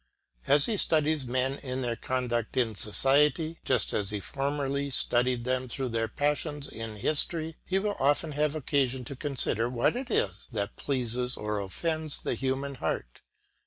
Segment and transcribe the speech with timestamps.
[0.47, 5.67] As he studies men in their conduct in society, just as he formerly studied them
[5.67, 10.47] through their passions in history, he will often have occasion to consider what it is
[10.53, 13.21] that pleases or offends the human heart.